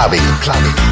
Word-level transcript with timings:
Clubbing. 0.00 0.40
Clubbing. 0.40 0.89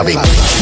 Fenomen 0.00 0.59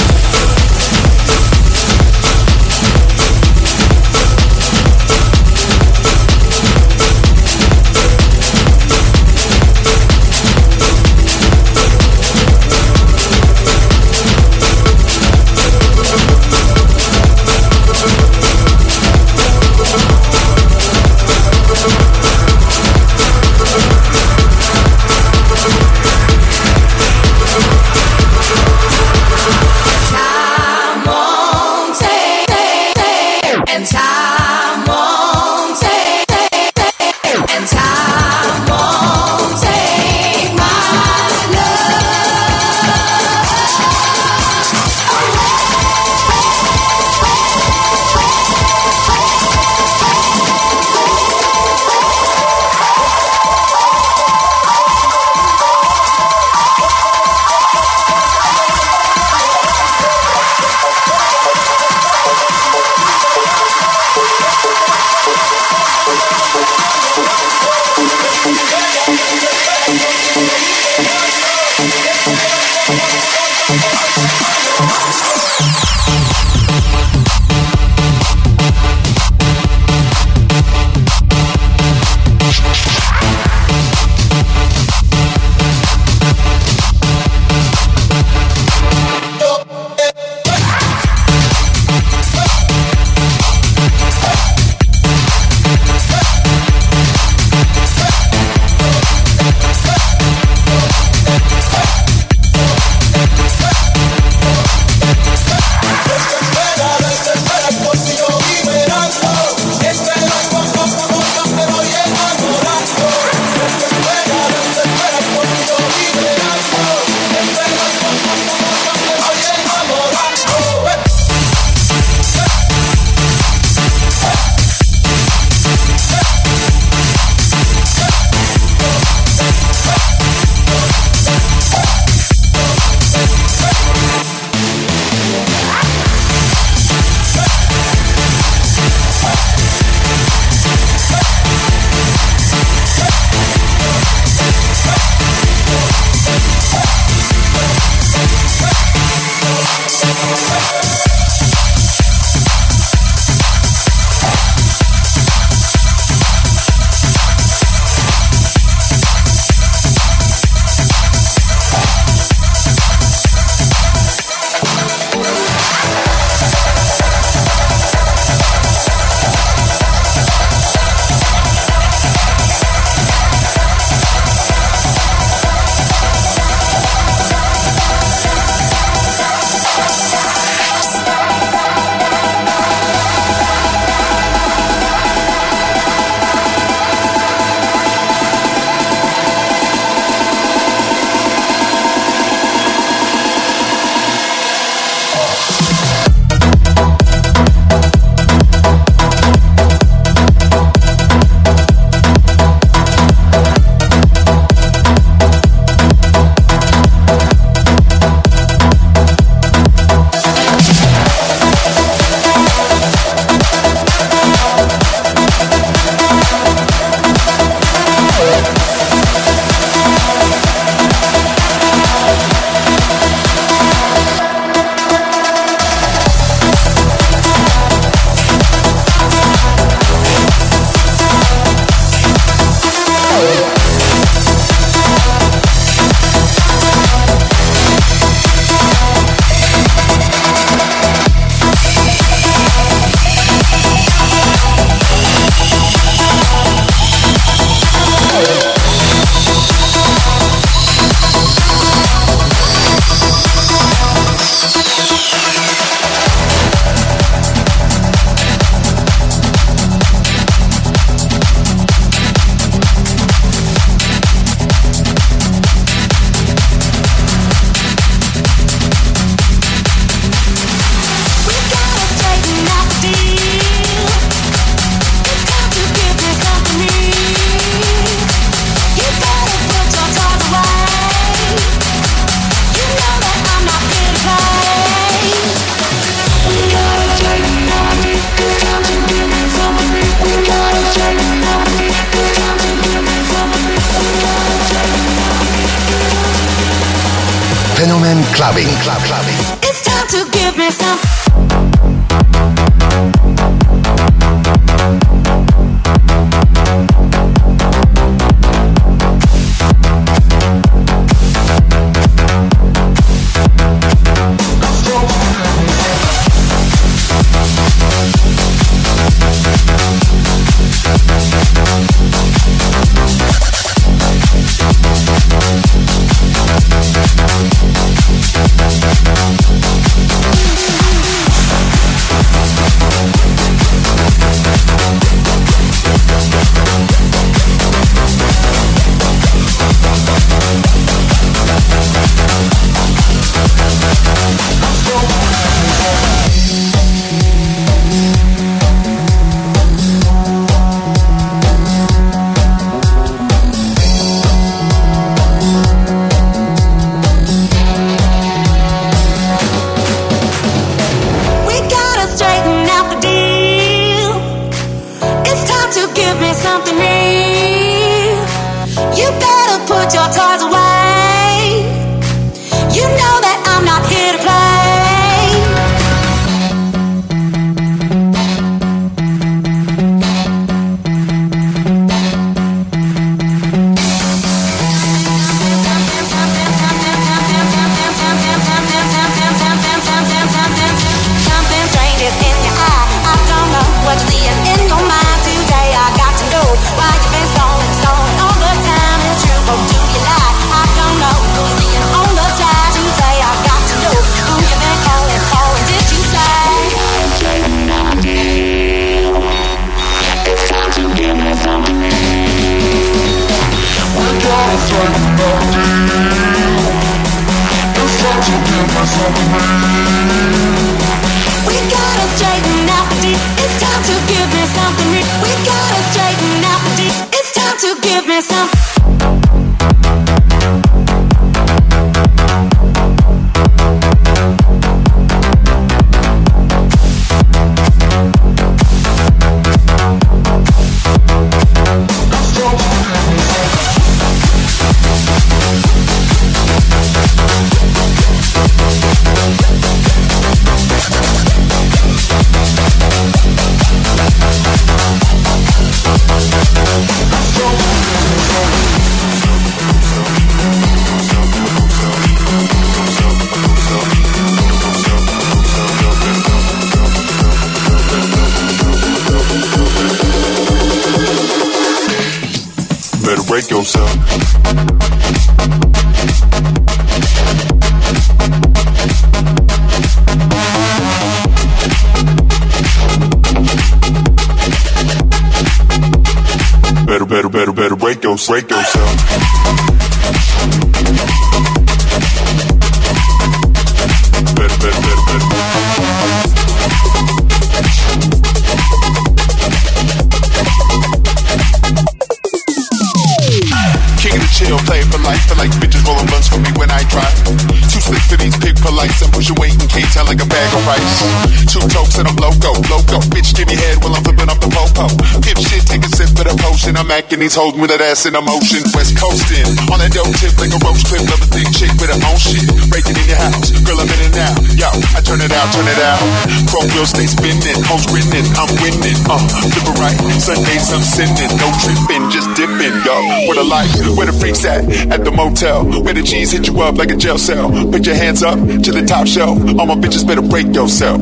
potion. 516.98 517.20
I'm 517.20 517.28
acting 517.28 517.40
with 517.40 517.50
that 517.50 517.62
ass 517.62 517.86
in 517.86 517.94
motion, 517.94 518.42
West 518.54 518.74
coasting 518.74 519.26
on 519.52 519.58
that 519.62 519.70
dope 519.70 519.94
tip 519.98 520.14
like 520.18 520.34
a 520.34 520.40
roach 520.42 520.64
clip. 520.66 520.82
Love 520.82 521.02
a 521.02 521.08
thick 521.14 521.28
chick 521.30 521.52
with 521.62 521.70
her 521.70 521.78
own 521.86 521.98
shit. 521.98 522.26
Breaking 522.50 522.74
in 522.74 522.86
your 522.90 522.98
house, 522.98 523.30
girl, 523.46 523.58
I'm 523.60 523.70
in 523.70 523.80
it 523.86 523.94
now. 523.94 524.14
Yo, 524.34 524.48
I 524.74 524.80
turn 524.82 524.98
it 525.02 525.12
out, 525.14 525.30
turn 525.30 525.46
it 525.46 525.60
out. 525.62 525.78
Chrome 526.26 526.48
wheels 526.54 526.74
stay 526.74 526.86
spinning, 526.90 527.38
hoes 527.46 527.66
grinning, 527.70 528.06
I'm 528.18 528.30
winning. 528.42 528.78
Uh, 528.90 528.98
flip 529.30 529.46
it 529.46 529.56
right. 529.62 529.78
Sundays 530.02 530.50
I'm 530.50 530.64
sinning, 530.64 531.12
no 531.18 531.28
tripping, 531.38 531.84
just 531.92 532.10
dipping. 532.18 532.54
Yo, 532.66 532.74
where 533.06 533.18
the 533.18 533.26
lights, 533.26 533.54
where 533.76 533.86
the 533.86 533.94
freaks 533.94 534.24
at? 534.26 534.42
At 534.72 534.82
the 534.82 534.90
motel, 534.90 535.46
where 535.62 535.74
the 535.74 535.82
G's 535.82 536.10
hit 536.10 536.26
you 536.26 536.40
up 536.42 536.58
like 536.58 536.70
a 536.70 536.76
jail 536.76 536.98
cell. 536.98 537.30
Put 537.30 537.66
your 537.66 537.76
hands 537.76 538.02
up 538.02 538.18
to 538.18 538.50
the 538.50 538.64
top 538.66 538.86
shelf. 538.86 539.18
All 539.38 539.46
my 539.46 539.54
bitches 539.54 539.86
better 539.86 540.02
break 540.02 540.34
yourself. 540.34 540.80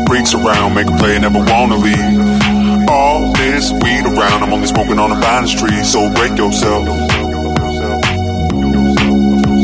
freaks 0.07 0.33
around 0.33 0.73
make 0.73 0.87
a 0.87 0.97
play, 0.97 1.19
never 1.19 1.39
wanna 1.39 1.75
leave. 1.75 2.89
All 2.89 3.33
this 3.33 3.71
weed 3.71 4.05
around, 4.05 4.41
I'm 4.41 4.53
only 4.53 4.67
smoking 4.67 4.97
on 4.99 5.09
the 5.09 5.17
finest 5.21 5.59
tree, 5.59 5.83
so 5.83 6.09
break 6.09 6.37
yourself. 6.37 6.85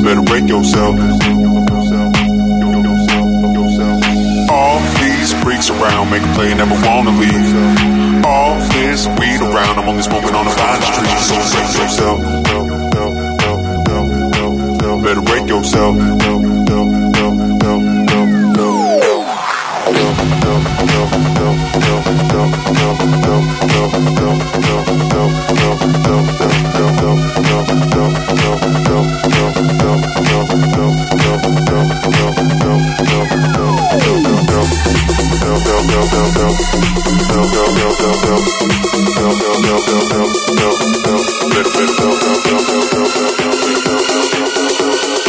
Better 0.04 0.22
break 0.22 0.48
yourself. 0.48 1.00
All 4.52 4.80
these 5.00 5.34
freaks 5.42 5.70
around 5.70 6.12
make 6.12 6.22
a 6.22 6.34
play, 6.36 6.54
never 6.54 6.76
wanna 6.86 7.12
leave. 7.12 8.26
All 8.26 8.60
this 8.76 9.08
weed 9.20 9.42
around, 9.42 9.80
I'm 9.80 9.88
only 9.88 10.04
smoking 10.04 10.36
on 10.36 10.46
the 10.46 10.52
finest 10.52 10.94
tree, 10.94 11.16
so 11.28 11.36
break 11.56 11.72
yourself. 11.80 12.20
Better 15.04 15.22
break 15.22 15.48
yourself. 15.48 16.53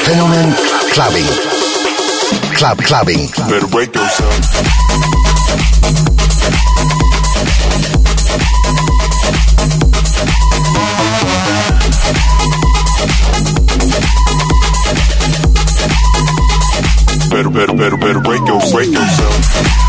Fenomen 0.05 0.55
Clubbing. 0.93 1.27
Club 2.57 2.79
Clubbing. 2.79 3.29
Better 3.49 3.67
break 3.67 3.95
yourself. 3.95 4.41
Better, 17.31 17.51
better, 17.51 17.75
better, 17.75 17.97
better 17.97 18.21
break 18.21 18.47
your, 18.47 18.61
break 18.73 18.89
yourself. 18.93 19.84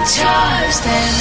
charged 0.00 0.86
and 0.86 1.16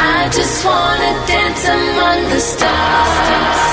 I 0.00 0.30
just 0.32 0.64
wanna 0.64 1.12
dance 1.26 1.64
among 1.68 2.28
the 2.32 2.40
stars. 2.40 3.68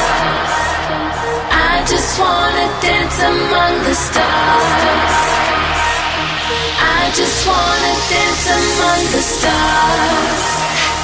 I 1.72 1.84
just 1.88 2.20
wanna 2.20 2.68
dance 2.82 3.18
among 3.24 3.84
the 3.88 3.96
stars. 3.96 5.30
I 7.00 7.12
just 7.16 7.48
wanna 7.48 7.94
dance 8.12 8.46
among 8.60 9.02
the 9.16 9.24
stars. 9.34 10.44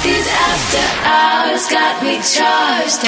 These 0.04 0.28
after 0.28 0.84
hours 1.08 1.64
got 1.68 2.02
me 2.02 2.20
charged. 2.20 3.02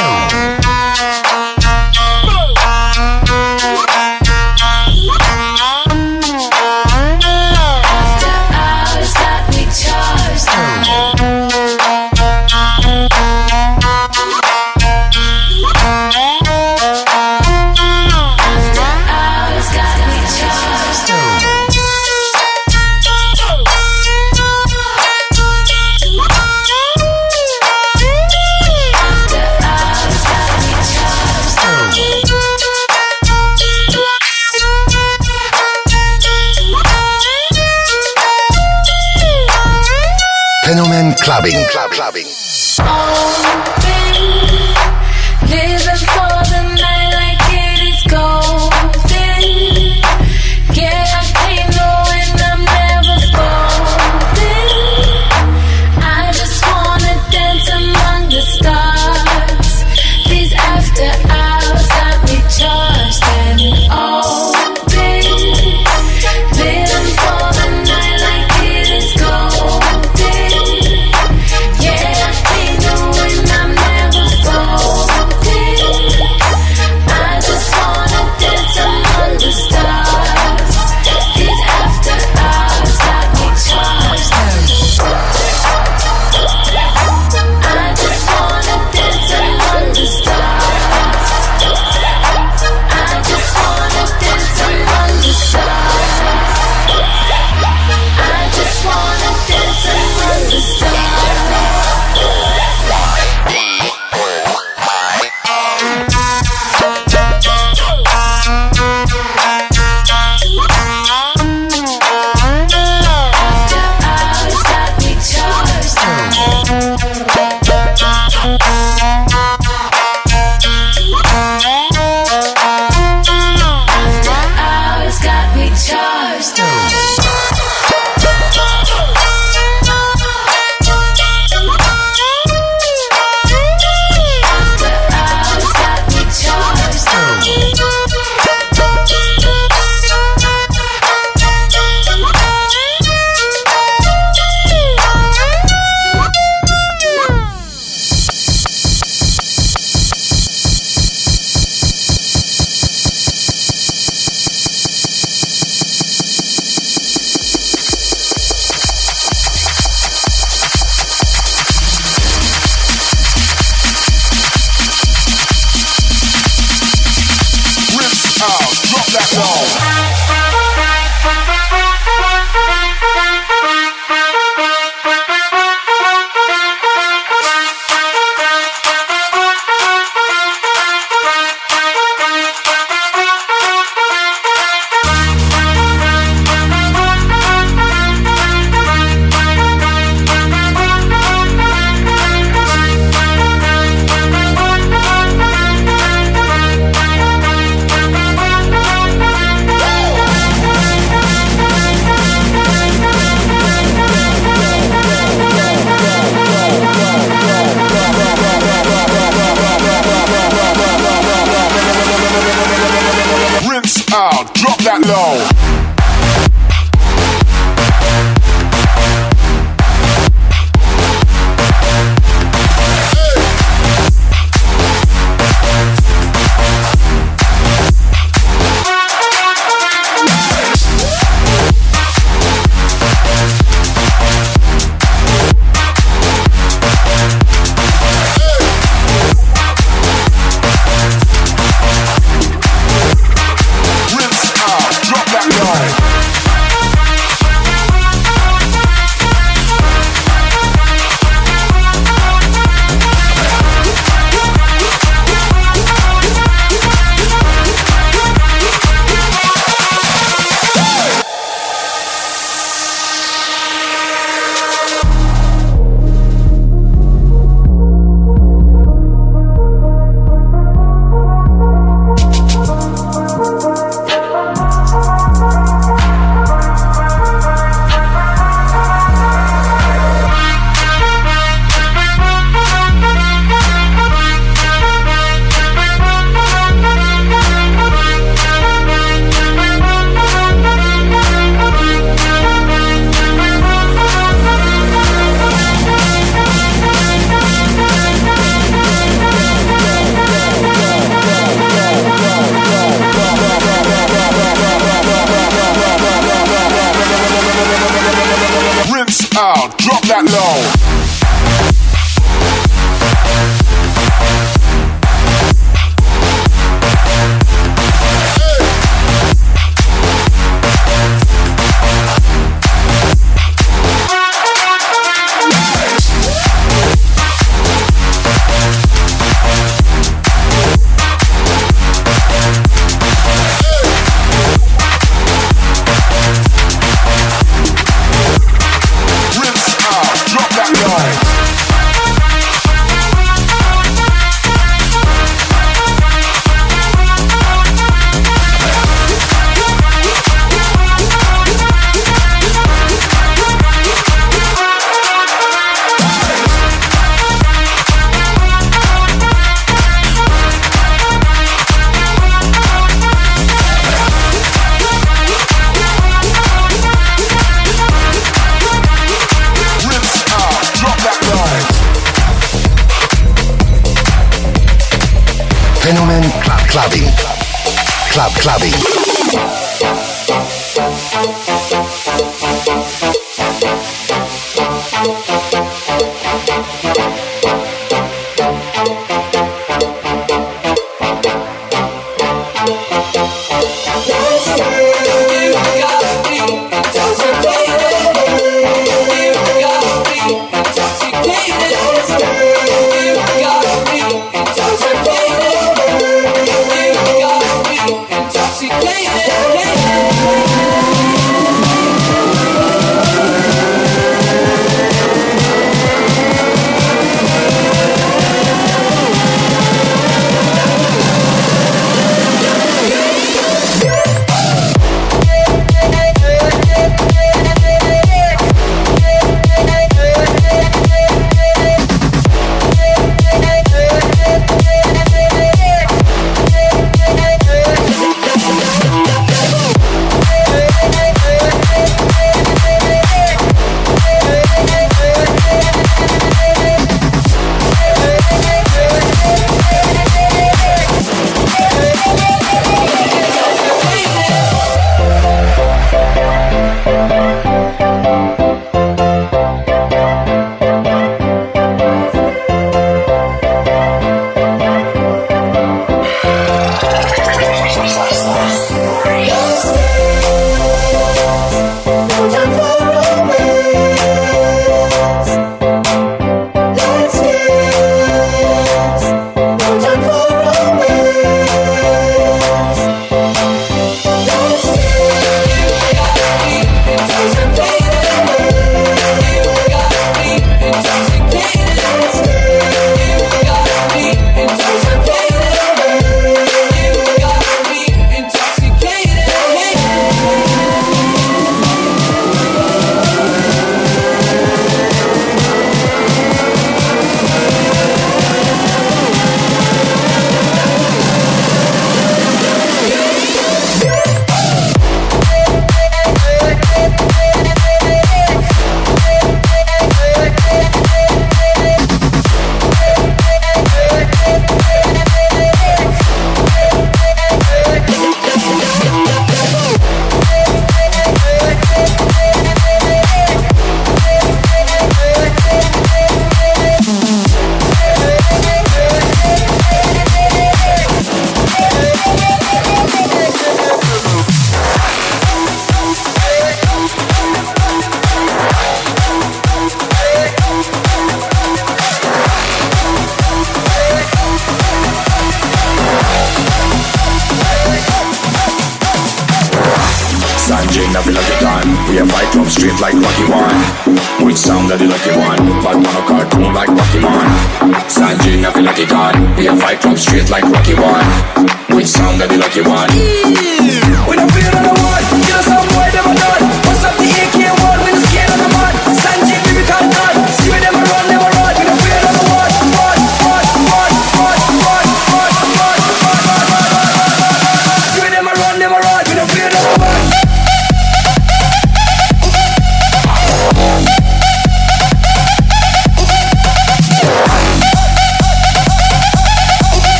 and 41.01 41.17
clubbing. 41.17 41.57
Clubbing. 41.71 43.90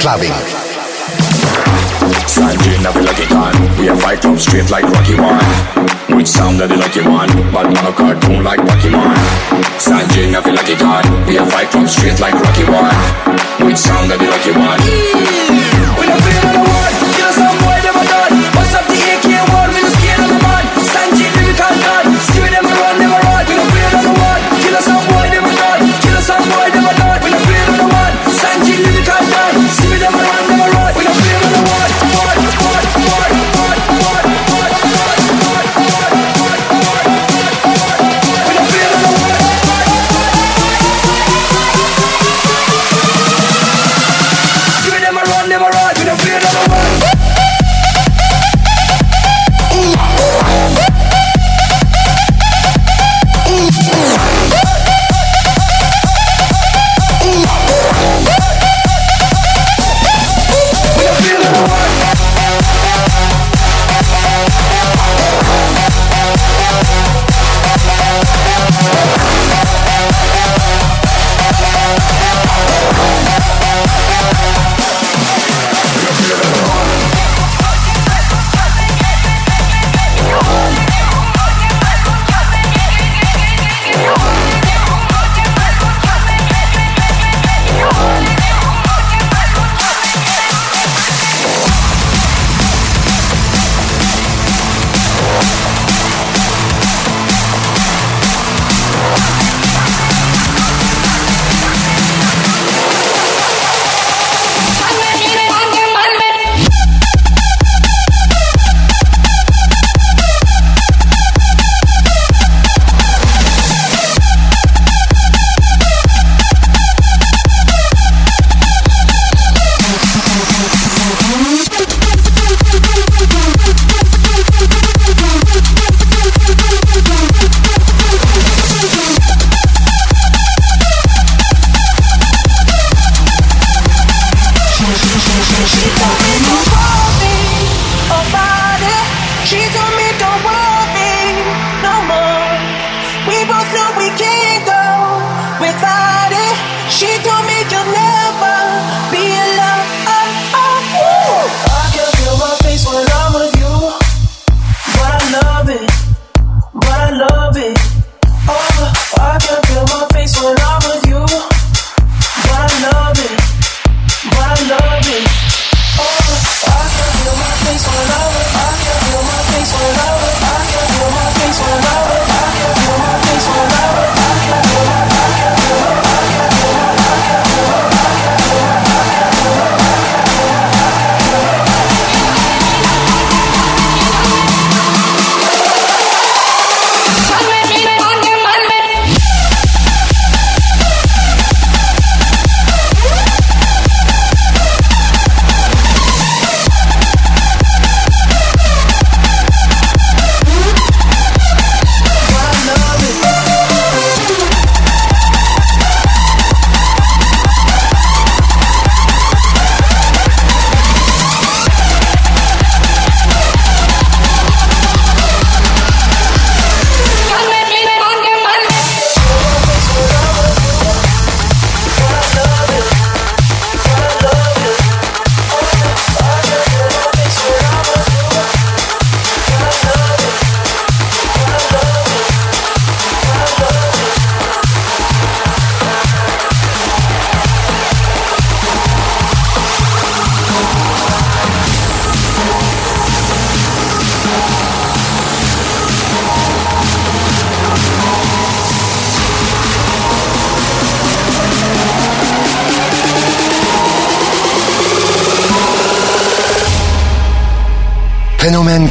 clubbing. 0.00 0.32
Sanjay 2.24 2.82
never 2.82 3.02
lucky 3.02 3.26
gun. 3.28 3.52
We 3.78 3.86
have 3.86 4.00
fight 4.00 4.20
club 4.20 4.38
straight 4.38 4.70
like 4.70 4.84
Rocky 4.84 5.14
One 5.14 5.44
Which 6.16 6.26
sound 6.26 6.60
of 6.62 6.68
the 6.70 6.76
lucky 6.76 7.02
one 7.02 7.28
But 7.52 7.68
not 7.70 7.90
a 7.90 7.92
cartoon 7.92 8.42
like 8.42 8.60
Pokemon 8.60 9.14
Sanjay 9.76 10.32
never 10.32 10.52
lucky 10.52 10.76
gun. 10.76 11.04
We 11.26 11.34
have 11.34 11.50
fight 11.52 11.68
club 11.70 11.88
straight 11.88 12.18
like 12.18 12.34
Rocky 12.34 12.64
One 12.64 12.96
Which 13.66 13.76
sound 13.76 14.10
of 14.10 14.18
the 14.18 14.26
lucky 14.26 14.52
one 14.52 14.80
We 16.00 16.06
don't 16.06 16.22
feel 16.22 16.79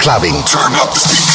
Clubbing. 0.00 0.42
Turn 0.44 0.72
up 0.74 0.92
the 0.92 0.98
speakers. 0.98 1.29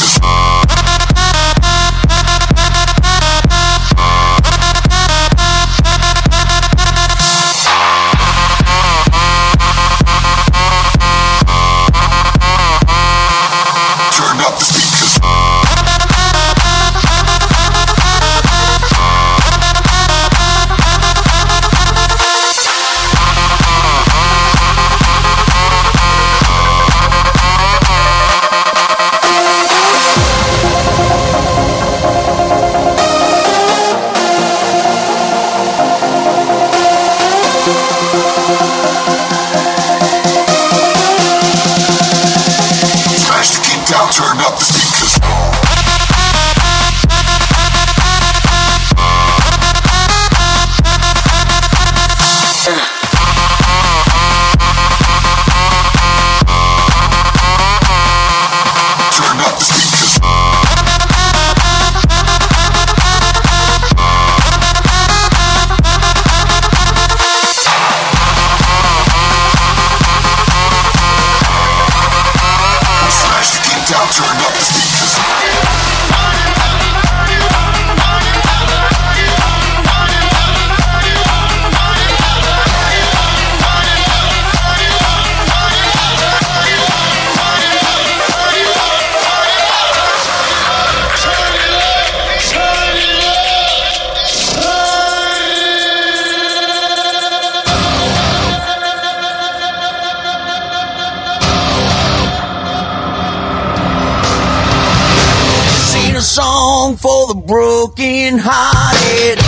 song 106.86 106.98
for 106.98 107.34
the 107.34 107.42
broken 107.42 108.38
hearted. 108.38 109.40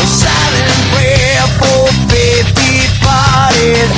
A 0.00 0.06
silent 0.06 0.80
prayer 0.92 1.44
for 1.60 1.82
faith 2.08 2.48
departed. 2.56 3.88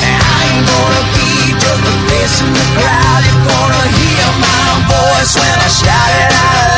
Now 0.00 0.20
I 0.24 0.42
ain't 0.48 0.64
gonna 0.72 1.04
be 1.12 1.30
just 1.60 1.82
a 1.84 1.94
face 2.08 2.36
in 2.40 2.50
the 2.56 2.66
crowd. 2.76 3.20
You're 3.26 3.44
gonna 3.44 3.84
hear 4.00 4.26
my 4.40 4.64
voice 4.88 5.32
when 5.36 5.56
I 5.60 5.68
shout 5.68 6.10
it 6.24 6.32
out. 6.32 6.69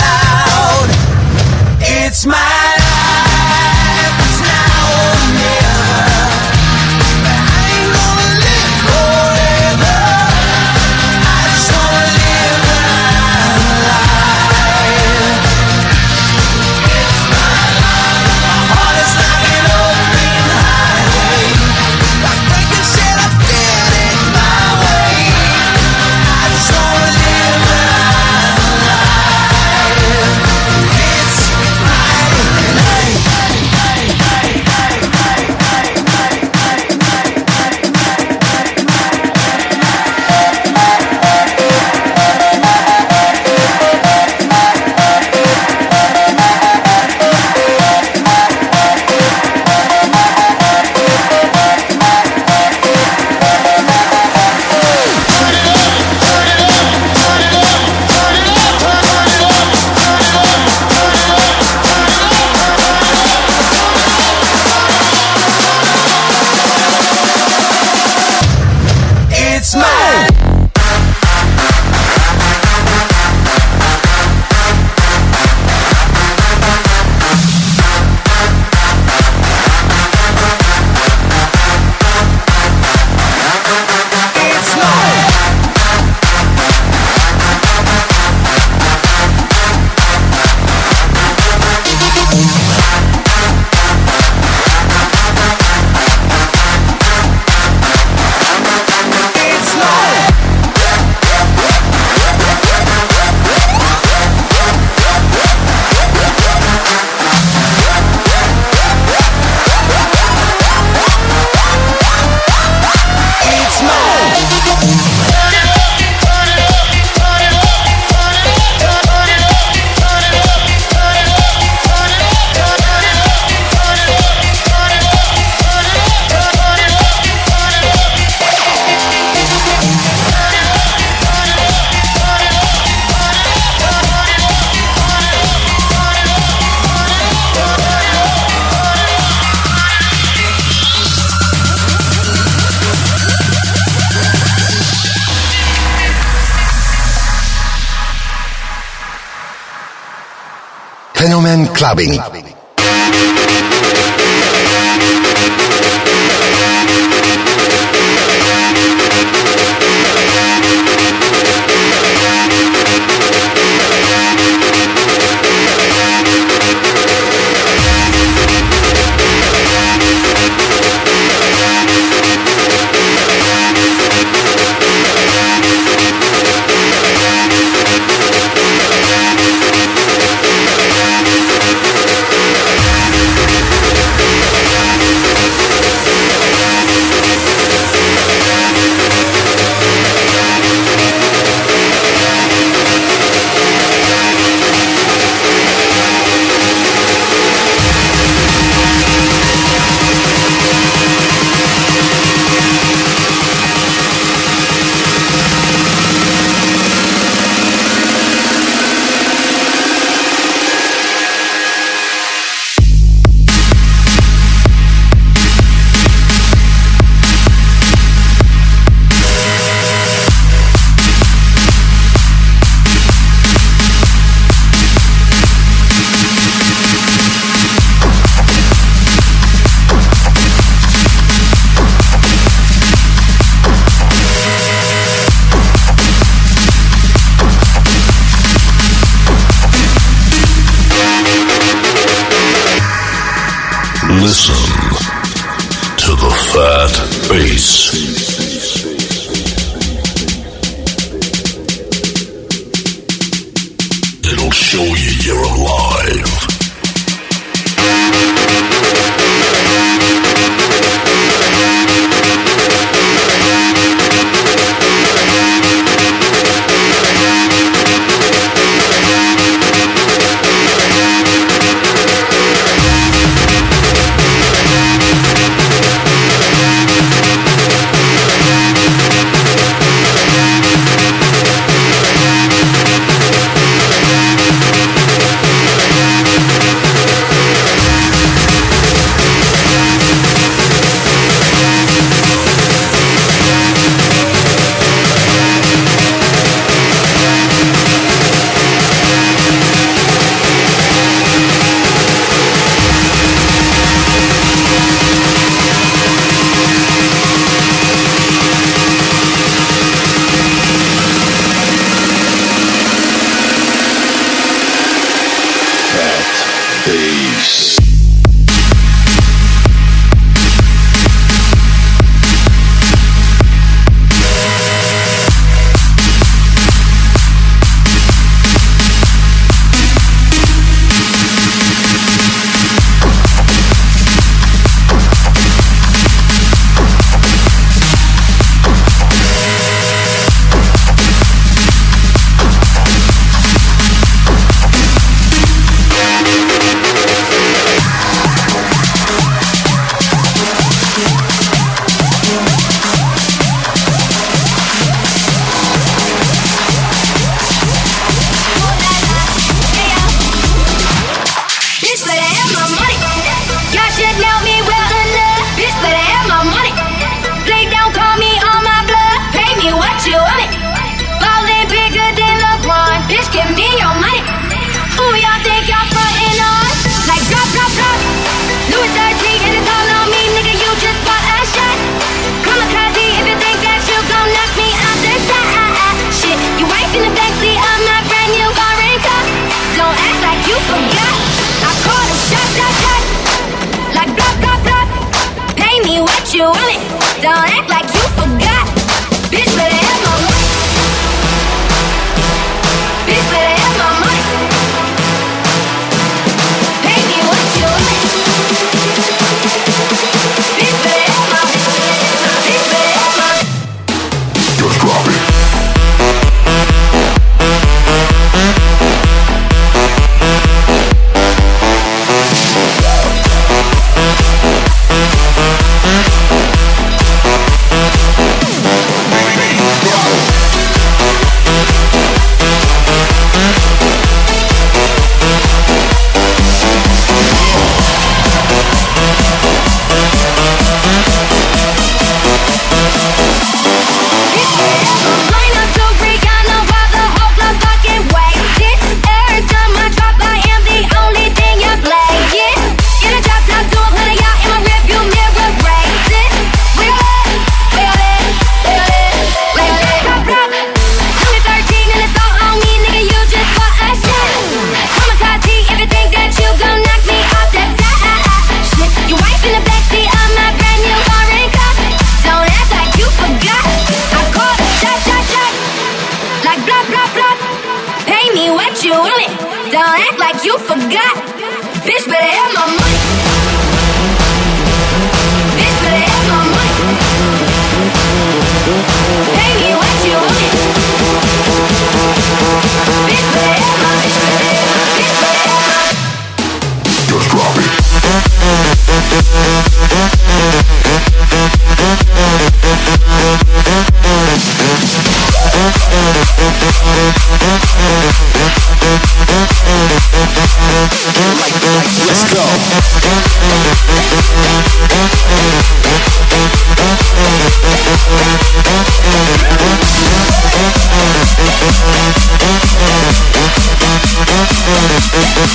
Don't 151.95 152.32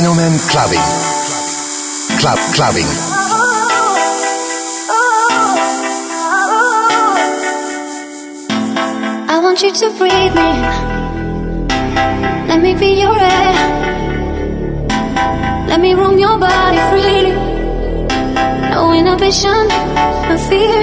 Fenomen 0.00 0.32
Clubbing. 0.48 0.86
Club 2.20 2.38
Clubbing. 2.54 2.88
I 9.28 9.38
want 9.42 9.60
you 9.60 9.70
to 9.74 9.90
breathe 9.98 10.34
me. 10.34 10.52
Let 12.48 12.62
me 12.62 12.74
be 12.74 12.98
your 12.98 13.14
air. 13.14 13.52
Let 15.68 15.80
me 15.82 15.92
roam 15.92 16.18
your 16.18 16.38
body 16.38 16.80
freely. 16.88 17.34
No 18.70 18.92
inhibition, 18.94 19.68
no 20.30 20.38
fear. 20.48 20.82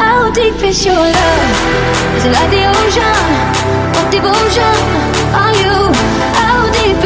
How 0.00 0.30
deep 0.30 0.62
is 0.64 0.82
your 0.82 0.96
love? 0.96 2.16
Is 2.16 2.24
it 2.24 2.32
like 2.32 2.50
the 2.56 2.64
ocean? 2.72 3.20
What 3.92 4.10
devotion 4.10 4.76
are 5.42 5.54
you? 5.60 5.93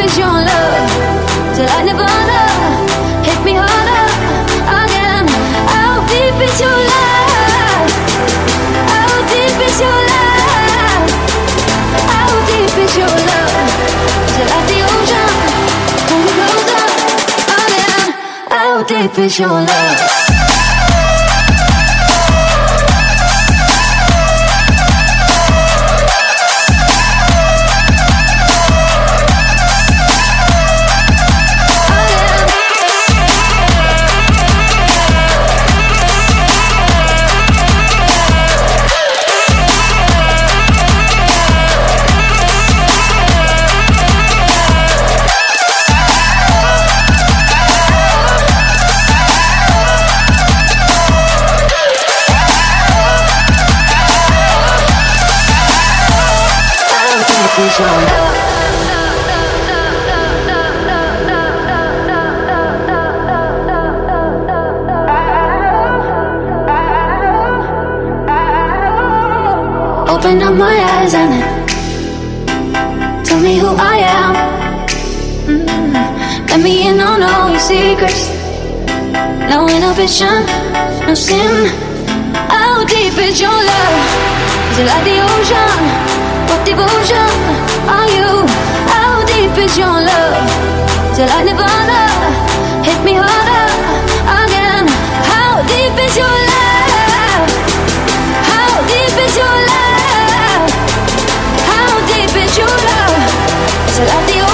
Is 0.08 0.16
your 0.16 0.26
love? 0.26 0.90
It 1.60 1.68
like 1.68 1.84
Nirvana? 1.84 2.40
Hit 3.28 3.44
me 3.44 3.52
harder 3.60 4.04
again. 4.80 5.26
How 5.68 6.00
deep 6.08 6.36
is 6.46 6.60
your 6.64 6.78
love? 6.92 7.90
How 8.88 9.12
deep 9.28 9.58
is 9.68 9.76
your 9.84 10.00
love? 10.12 11.10
How 12.08 12.30
deep 12.48 12.74
is 12.84 12.96
your 12.96 13.14
love? 13.28 13.52
Is 14.40 14.48
it 14.56 14.64
the 14.70 14.78
ocean? 14.88 15.30
Pull 16.08 16.20
me 16.24 16.32
closer 16.38 16.86
again. 17.66 18.08
How 18.48 18.82
deep 18.84 19.18
is 19.18 19.38
your 19.38 19.48
love? 19.48 20.27
Eyes 71.14 71.68
tell 73.28 73.40
me 73.40 73.58
who 73.58 73.68
I 73.68 73.98
am. 73.98 74.34
Mm. 75.46 76.48
Let 76.48 76.60
me 76.60 76.88
in 76.88 77.00
on 77.00 77.22
all 77.22 77.50
your 77.50 77.60
secrets. 77.60 78.28
No 79.48 79.68
inhibition, 79.68 80.44
no 81.06 81.14
sin. 81.14 81.68
How 82.48 82.84
deep 82.84 83.16
is 83.18 83.40
your 83.40 83.50
love? 83.50 83.96
Is 84.72 84.78
it 84.80 84.86
like 84.86 85.04
the 85.04 85.20
ocean? 85.20 85.78
What 86.48 86.64
devotion 86.66 87.30
are 87.88 88.08
you? 88.16 88.46
How 88.92 89.24
deep 89.26 89.56
is 89.64 89.78
your 89.78 89.96
love? 90.10 91.12
Is 91.12 91.18
it 91.20 91.28
like 91.28 91.44
Nirvana? 91.44 92.07
So 103.98 104.04
let 104.04 104.28
the 104.28 104.47